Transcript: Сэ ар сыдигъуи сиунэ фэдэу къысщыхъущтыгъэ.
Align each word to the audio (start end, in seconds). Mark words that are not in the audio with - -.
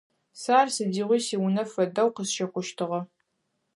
Сэ 0.39 0.51
ар 0.61 0.67
сыдигъуи 0.75 1.19
сиунэ 1.27 1.63
фэдэу 1.73 2.09
къысщыхъущтыгъэ. 2.15 3.01